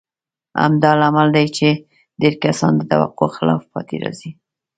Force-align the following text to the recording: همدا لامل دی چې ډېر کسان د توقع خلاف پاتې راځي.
همدا 0.61 0.91
لامل 0.99 1.27
دی 1.35 1.45
چې 1.57 1.67
ډېر 2.21 2.33
کسان 2.43 2.71
د 2.77 2.81
توقع 2.91 3.29
خلاف 3.37 3.61
پاتې 3.73 3.95
راځي. 4.03 4.29